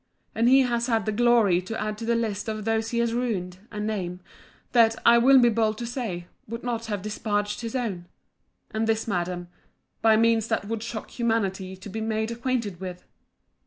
And 0.33 0.49
he 0.49 0.61
has 0.61 0.87
had 0.87 1.05
the 1.05 1.11
glory 1.11 1.61
to 1.61 1.79
add 1.79 1.95
to 1.99 2.05
the 2.05 2.15
list 2.15 2.49
of 2.49 2.65
those 2.65 2.89
he 2.89 2.97
has 2.97 3.13
ruined, 3.13 3.59
a 3.69 3.79
name, 3.79 4.19
that, 4.71 4.95
I 5.05 5.19
will 5.19 5.37
be 5.37 5.49
bold 5.49 5.77
to 5.77 5.85
say, 5.85 6.25
would 6.47 6.63
not 6.63 6.87
have 6.87 7.03
disparaged 7.03 7.61
his 7.61 7.75
own. 7.75 8.07
And 8.71 8.87
this, 8.87 9.07
Madam, 9.07 9.49
by 10.01 10.17
means 10.17 10.47
that 10.47 10.65
would 10.65 10.81
shock 10.81 11.11
humanity 11.11 11.75
to 11.77 11.87
be 11.87 12.01
made 12.01 12.31
acquainted 12.31 12.79
with. 12.79 13.05